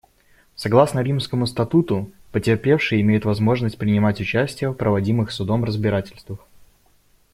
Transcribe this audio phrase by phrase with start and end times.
[0.55, 6.39] Согласно Римскому статуту, потерпевшие имеют возможность принимать участие в проводимых Судом разбирательствах.